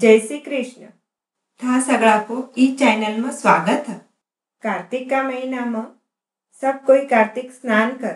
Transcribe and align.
जय 0.00 0.20
श्री 0.20 0.38
कृष्ण। 0.38 0.86
को 2.20 2.54
ई 2.58 2.76
चैनल 2.76 3.20
में 3.20 3.30
स्वागत 3.30 3.84
है। 3.88 4.06
कार्तिक 4.62 5.10
का 5.10 5.22
महीना 5.22 5.64
में 5.64 5.86
सब 6.60 6.84
कोई 6.84 7.06
कार्तिक 7.06 7.52
स्नान 7.52 7.96
कर। 7.96 8.12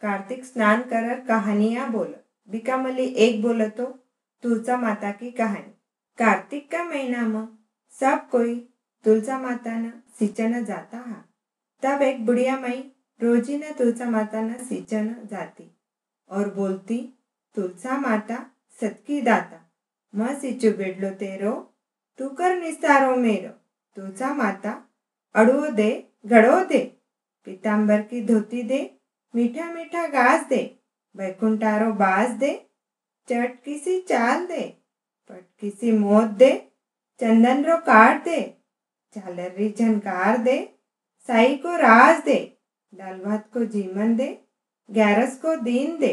कार्तिक 0.00 0.44
स्नान 0.44 0.82
कर 0.82 1.20
कहानियाँ 1.20 1.90
बोल। 1.90 2.14
बिकामली 2.48 3.04
एक 3.04 3.42
बोलो 3.42 3.68
तो 3.68 3.84
तुलसा 4.42 4.76
माता 4.76 5.10
की 5.10 5.30
कहानी। 5.30 5.74
कार्तिक 6.18 6.70
का 6.70 6.84
महीना 6.84 7.22
में 7.22 7.48
सब 8.00 8.28
कोई 8.30 8.68
तुलसा 9.04 9.38
माता 9.38 9.74
न 9.74 9.92
सिंचन 10.18 10.64
जाता 10.64 10.98
है। 10.98 11.24
तब 11.82 12.02
एक 12.02 12.26
बुढ़िया 12.26 12.56
मई 12.56 12.92
रोजी 13.22 13.58
न 13.58 13.72
तुलसा 13.72 14.10
माता 14.10 14.40
न 14.40 14.52
सिंचन 14.52 15.16
जाती 15.30 15.76
और 16.30 16.54
बोलती, 16.54 17.18
तुलसा 17.54 17.98
माता 17.98 18.46
सतकी 18.80 19.20
दाता। 19.20 19.69
म 20.14 20.34
सिचु 20.40 20.70
बिडलो 20.78 21.10
तेरो, 21.18 21.52
तू 22.18 22.28
कर 22.38 22.56
निस्तारो 22.60 23.14
मेरो 23.16 23.50
तुलसा 23.96 24.32
माता 24.34 24.72
अड़ो 25.34 25.70
दे 25.72 25.90
घड़ो 26.26 26.64
दे 26.64 26.80
पीताम्बर 27.46 28.00
की 28.10 28.24
धोती 28.26 28.62
दे, 28.62 28.80
मीठा 29.34 29.70
मीठा 29.72 30.06
घास 30.08 30.46
दे, 30.48 30.62
बैकुंठारो 31.16 31.92
बास 31.94 32.30
दे, 32.38 32.50
चट 33.28 33.54
किसी 33.64 34.00
चाल 34.08 34.44
दे, 34.46 34.62
पट 35.30 35.44
किसी 35.60 35.92
मोत 35.92 36.36
दे, 36.42 36.50
चंदन 37.20 37.64
रो 37.64 37.76
काट 37.86 38.24
दे, 38.24 38.40
झालर 39.16 39.54
री 39.58 39.70
झनकार 39.72 40.36
दे, 40.38 40.58
साई 41.28 41.56
को 41.56 41.76
राज 41.76 42.22
दे, 42.24 42.38
दाल 42.92 43.18
भात 43.20 43.48
को 43.52 43.64
जीवन 43.72 44.14
दे 44.16 44.28
ग्यारस 44.88 45.38
को 45.38 45.56
दीन 45.62 45.98
दे 45.98 46.12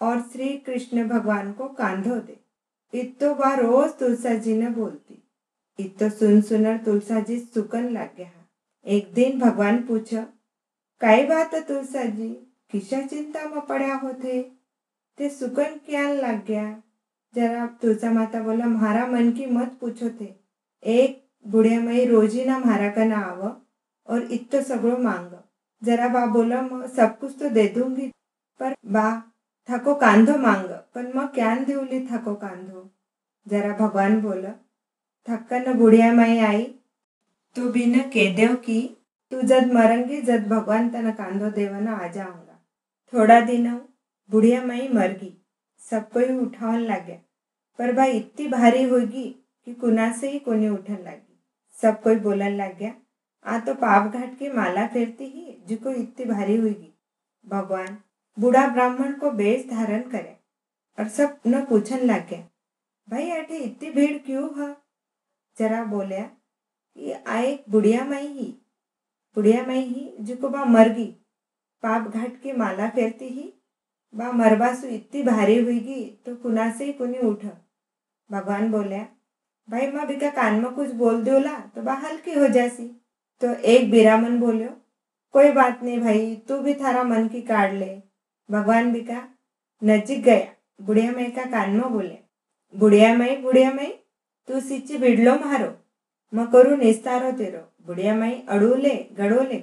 और 0.00 0.20
श्री 0.22 0.48
कृष्ण 0.66 1.08
भगवान 1.08 1.52
को 1.52 1.68
कांधो 1.74 2.14
दे। 2.16 2.38
इतो 2.94 3.34
बा 3.34 3.54
रोज 3.54 3.90
तुलसा 3.98 4.34
जी 4.36 4.56
ने 4.56 4.68
बोलती 4.70 5.22
इतो 5.78 6.08
सुन 6.10 6.40
सुनर 6.42 6.76
तुलसा 6.84 7.20
जी 7.20 7.38
सुकन 7.38 7.88
लग 7.88 8.16
गया 8.16 8.30
एक 8.86 9.12
दिन 9.14 9.38
भगवान 9.40 9.82
पूछो, 9.86 10.22
कई 11.00 11.24
बात 11.26 11.54
है 11.54 11.60
तुलसा 11.62 12.04
जी 12.04 12.28
किसा 12.72 13.00
चिंता 13.06 13.44
में 13.48 13.60
पड़ा 13.66 13.94
होते? 13.94 14.40
ते 15.18 15.28
सुकन 15.30 15.76
क्या 15.86 16.08
लग 16.12 16.44
गया 16.46 16.82
जरा 17.34 17.66
तुलसा 17.82 18.10
माता 18.10 18.42
बोला, 18.42 18.66
मारा 18.66 19.06
मन 19.06 19.30
की 19.32 19.46
मत 19.46 19.76
पूछो 19.80 20.10
थे 20.20 20.28
एक 20.82 21.22
बुढ़िया 21.46 21.80
मई 21.80 22.04
रोजी 22.06 22.44
ना 22.44 22.58
मारा 22.58 22.90
का 22.90 23.04
ना 23.04 23.18
आव 23.20 23.42
और 24.08 24.22
इतो 24.32 24.62
सगड़ो 24.62 24.96
मांग। 24.98 25.30
जरा 25.82 26.08
बा 26.08 26.24
बोला 26.26 26.62
सब 26.88 27.18
कुछ 27.18 27.38
तो 27.40 27.48
दे 27.50 27.66
दूँगी, 27.68 28.06
पर 28.60 28.74
बा 28.86 29.29
थाको 29.70 29.94
कांधो 29.94 30.36
मांग, 30.38 30.68
पण 30.94 31.12
मग 31.14 31.26
क्यान 31.34 31.64
देवली 31.64 32.06
थाको 32.06 32.34
कांधो? 32.34 32.90
जरा 33.46 33.76
भगवान 33.76 34.20
बोल, 34.20 34.46
थक्कन 35.28 35.72
बुढ़िया 35.78 36.12
माई 36.12 36.38
आई, 36.38 36.62
तू 37.56 37.68
बिन 37.68 37.98
कह 38.10 38.34
देव 38.36 38.54
की, 38.54 38.80
तू 39.32 39.42
जद 39.42 39.72
मरंगी, 39.72 40.20
जद 40.22 40.46
भगवान 40.48 40.88
तना 40.90 41.10
कांधो 41.10 41.50
देवना 41.50 41.96
आ 41.96 42.08
जाऊँगा 42.08 42.58
थोड़ा 43.12 43.40
दिन 43.40 43.70
बुढ़िया 44.30 44.62
माई 44.62 44.88
मर 44.88 45.12
गई 45.12 45.36
सब 45.90 46.10
कोई 46.10 46.38
उठावन 46.38 46.78
लग. 46.78 47.06
गया 47.06 47.18
पर 47.78 47.92
भाई 47.92 48.12
इतनी 48.12 48.48
भारी 48.48 48.82
होगी 48.82 49.24
कि 49.66 49.74
कुना 49.74 50.12
से 50.12 50.30
ही 50.30 50.38
कोने 50.38 50.68
उठन 50.68 50.94
लगी. 50.94 51.40
सब 51.78 52.02
कोई 52.02 52.16
बोलन 52.16 52.56
लग 52.56 52.78
गया 52.78 52.92
आ 53.46 53.58
तो 53.58 53.74
पाप 53.74 54.12
घाट 54.12 54.38
की 54.38 54.50
माला 54.52 54.86
फेरती 54.86 55.24
ही, 55.24 55.62
जिको 55.66 55.90
इतनी 55.90 56.24
भारी 56.26 56.56
होगी. 56.56 56.94
भगवान 57.44 57.96
बूढ़ा 58.36 58.66
ब्राह्मण 58.68 59.12
को 59.12 59.30
बेश 59.32 59.66
धारण 59.70 60.02
करे 60.10 60.36
और 60.98 61.08
सब 61.08 61.38
न 61.46 61.64
पूछन 61.64 62.04
लग, 62.06 62.32
भाई 63.08 63.30
अठे 63.30 63.56
इतनी 63.56 63.90
भीड़ 63.90 64.16
क्यों 64.18 64.48
है? 64.58 64.74
जरा 65.56 65.82
बोलिया 65.84 66.22
कि 66.22 67.12
आए 67.12 67.58
बुढ़िया 67.70 68.04
माई 68.04 68.26
ही, 68.26 68.46
बुढ़िया 69.36 69.64
माई 69.66 69.80
ही 69.80 70.12
जिको 70.20 70.48
बा 70.48 70.64
मर 70.66 70.88
गई 70.88 71.06
पाप 71.82 72.08
घाट 72.08 72.40
की 72.42 72.52
माला 72.52 72.88
फेरती 72.88 73.28
ही, 73.28 73.52
बा 74.14 74.30
मरबासु 74.32 74.86
इतनी 74.88 75.22
भारी 75.22 75.58
हुईगी 75.58 76.04
तो 76.26 76.34
कुना 76.36 76.70
से 76.72 76.84
ही 76.84 76.92
कुनी 76.92 77.18
उठ? 77.20 77.44
भगवान 78.30 78.70
बोलिया, 78.72 79.06
भाई, 79.68 79.90
माँ 79.92 80.06
बिका 80.06 80.30
कान 80.30 80.60
में 80.60 80.72
कुछ 80.74 80.90
बोल 80.94 81.22
दोला 81.24 81.58
तो 81.74 81.82
बा 81.82 81.94
हल्की 81.96 82.32
हो 82.34 82.46
जासी। 82.48 82.86
तो 83.40 83.52
एक 83.54 83.90
बिरामन 83.90 84.38
बोलियो, 84.40 84.68
कोई 85.34 85.50
बात 85.52 85.82
नहीं 85.82 86.00
भाई, 86.00 86.34
तू 86.38 86.58
भी 86.58 86.74
थारा 86.74 87.02
मन 87.04 87.28
की 87.28 87.40
काट 87.42 87.72
ले। 87.72 87.90
भगवान 88.50 88.92
बिका 88.92 89.22
नजीक 89.82 90.22
गया। 90.24 90.46
बुढ़िया 90.80 91.12
मई 91.12 91.30
का 91.30 91.44
कान 91.50 91.70
में 91.70 91.92
बोले 91.92 92.18
बुढ़िया 92.74 93.12
मई 93.14 93.36
बुढ़िया 93.36 93.72
मई 93.72 93.86
तू 94.48 94.60
सिच्ची 94.60 94.98
बिडलो 94.98 95.34
मारो 95.36 95.72
म 96.32 96.44
करू 96.46 96.76
निस्तारो 96.76 97.30
तेरो। 97.32 97.60
बुढ़िया 97.86 98.14
माई 98.14 98.32
अड़ू 98.48 98.74
ले, 98.74 98.94
गड़ो 99.18 99.42
ले 99.42 99.56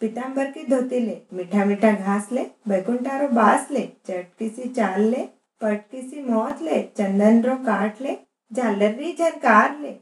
पीताम्बर 0.00 0.50
की 0.50 0.64
धोती 0.66 0.98
ले, 1.00 1.16
मीठा 1.32 1.64
मीठा 1.64 1.92
घास 1.92 2.28
ले, 2.32 2.44
बैकुंठारो 2.68 3.28
बास 3.28 3.68
ले 3.70 3.82
चटकी 4.06 4.48
सी 4.48 4.68
चाल 4.68 5.00
ले 5.02 5.24
पटकी 5.60 6.02
सी 6.02 6.22
मौत 6.22 6.62
ले, 6.62 6.82
चंदन 6.96 7.42
रो 7.42 7.56
काट 7.64 8.00
ले, 8.00 8.16
झालर 8.52 8.94
री 8.94 9.12
झनकार 9.12 9.78
ले, 9.80 9.92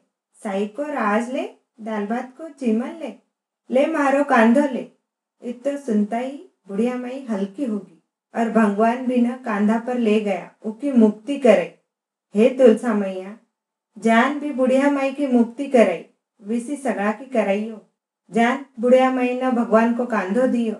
साई 0.40 0.66
को 0.66 0.82
राज 0.82 1.30
ले, 1.32 1.42
दाल 1.80 2.06
भात 2.06 2.32
को 2.38 2.48
चिमन 2.48 2.98
ले 3.00 3.12
ले 3.70 3.86
मारो 3.86 4.24
कांधो 4.24 4.66
ले। 4.72 4.86
इतो 5.42 5.76
सुनता 5.76 6.18
ही 6.18 6.36
बुढ़िया 6.68 6.96
माई 6.96 7.24
हल्की 7.30 7.64
होगी। 7.64 7.97
और 8.34 8.50
भगवान 8.50 9.06
भी 9.06 9.16
न 9.16 9.36
कांधा 9.36 9.78
पर 9.78 9.98
ले 9.98 10.20
गया 10.20 10.50
उसकी 10.64 10.92
मुक्ति 10.92 11.38
करे। 11.38 11.78
हे 12.34 12.48
तुलसा 12.48 12.94
मैया, 12.94 13.36
जान 13.98 14.38
भी 14.40 14.50
बुढ़िया 14.50 14.90
माई 14.90 15.12
की 15.12 15.26
मुक्ति 15.26 15.66
कराई 15.66 16.04
विसी 16.42 16.76
सगड़ा 16.76 17.12
की 17.12 17.24
कराइयो 17.24 17.84
जान 18.30 18.64
बुढ़िया 18.80 19.10
माई 19.10 19.40
न 19.42 19.50
भगवान 19.50 19.94
को 19.94 20.06
कांधो 20.06 20.46
दियो 20.46 20.74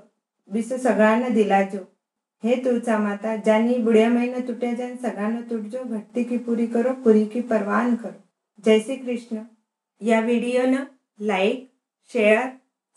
विसो 0.51 0.79
सगड़ा 0.79 1.17
न 1.17 1.35
दिलाजो। 1.35 1.79
हे 2.45 2.57
तुलसा 2.57 2.99
माता, 2.99 3.37
जानी 3.37 3.79
बुढ़िया 3.79 4.09
माई 4.09 4.29
न 4.29 4.41
टूटे 4.41 4.75
जान 4.75 4.97
सगड़ा 4.97 5.29
न 5.29 5.43
टूट 5.43 5.63
जो 5.63 5.85
भक्ति 5.85 6.25
की 6.25 6.39
पूरी 6.39 6.67
करो, 6.67 6.93
पूरी 6.95 7.27
की 7.27 7.41
परवान 7.41 7.97
करो। 7.97 8.23
जय 8.65 8.81
श्री 8.81 8.97
कृष्ण। 8.97 9.45
या 10.03 10.21
वीडियो 10.21 10.63
न 10.67 10.87
लाइक, 11.21 11.73
शेयर, 12.13 12.53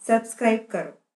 सब्सक्राइब 0.08 0.68
करो। 0.72 1.01